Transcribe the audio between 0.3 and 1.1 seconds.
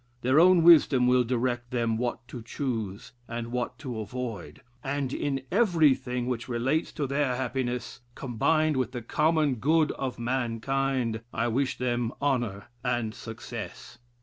own wisdom